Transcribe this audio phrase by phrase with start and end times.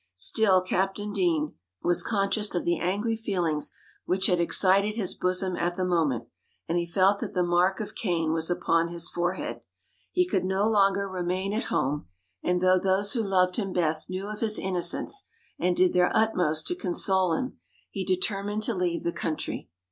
[0.15, 1.51] Still Captain Deane
[1.83, 3.71] was conscious of the angry feelings
[4.05, 6.23] which had excited his bosom at the moment,
[6.67, 9.61] and he felt that the mark of Cain was upon his forehead.
[10.11, 12.07] He could no longer remain at home,
[12.41, 15.25] and though those who loved him best knew of his innocence,
[15.59, 17.59] and did their utmost to console him,
[17.91, 19.69] he determined to leave the country.